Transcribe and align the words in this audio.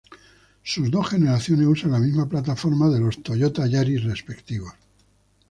Sus 0.63 0.89
dos 0.89 1.09
generaciones 1.09 1.67
usan 1.67 1.91
la 1.91 1.99
misma 1.99 2.27
plataforma 2.27 2.89
de 2.89 2.99
los 3.01 3.21
Toyota 3.21 3.67
Yaris 3.67 4.03
respectivos. 4.03 4.73